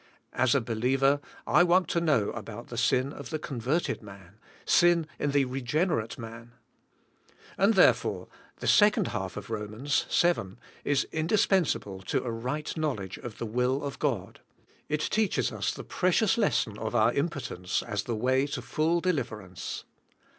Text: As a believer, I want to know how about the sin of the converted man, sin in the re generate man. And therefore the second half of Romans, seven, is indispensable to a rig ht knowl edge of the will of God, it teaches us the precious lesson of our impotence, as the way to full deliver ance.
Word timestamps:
As 0.33 0.55
a 0.55 0.61
believer, 0.61 1.21
I 1.45 1.61
want 1.61 1.87
to 1.89 2.01
know 2.01 2.31
how 2.31 2.39
about 2.39 2.67
the 2.69 2.77
sin 2.79 3.13
of 3.13 3.29
the 3.29 3.37
converted 3.37 4.01
man, 4.01 4.39
sin 4.65 5.05
in 5.19 5.29
the 5.29 5.45
re 5.45 5.61
generate 5.61 6.17
man. 6.17 6.53
And 7.55 7.75
therefore 7.75 8.27
the 8.61 8.67
second 8.67 9.09
half 9.09 9.37
of 9.37 9.51
Romans, 9.51 10.07
seven, 10.09 10.57
is 10.83 11.07
indispensable 11.11 12.01
to 12.01 12.23
a 12.23 12.31
rig 12.31 12.65
ht 12.65 12.77
knowl 12.77 12.99
edge 12.99 13.19
of 13.19 13.37
the 13.37 13.45
will 13.45 13.83
of 13.83 13.99
God, 13.99 14.39
it 14.89 15.01
teaches 15.01 15.51
us 15.51 15.71
the 15.71 15.83
precious 15.83 16.35
lesson 16.35 16.79
of 16.79 16.95
our 16.95 17.13
impotence, 17.13 17.83
as 17.83 18.01
the 18.05 18.15
way 18.15 18.47
to 18.47 18.61
full 18.63 19.01
deliver 19.01 19.39
ance. 19.39 19.83